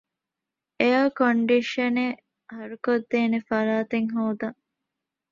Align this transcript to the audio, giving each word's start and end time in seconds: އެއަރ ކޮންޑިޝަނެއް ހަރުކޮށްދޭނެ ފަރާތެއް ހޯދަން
އެއަރ 0.79 1.05
ކޮންޑިޝަނެއް 1.19 2.19
ހަރުކޮށްދޭނެ 2.55 3.39
ފަރާތެއް 3.49 4.09
ހޯދަން 4.15 4.57